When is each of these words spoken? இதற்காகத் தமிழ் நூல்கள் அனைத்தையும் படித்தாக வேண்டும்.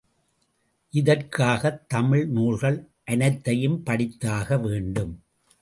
இதற்காகத் 0.93 1.89
தமிழ் 1.89 2.25
நூல்கள் 2.27 2.89
அனைத்தையும் 3.03 3.83
படித்தாக 3.85 4.59
வேண்டும். 4.61 5.13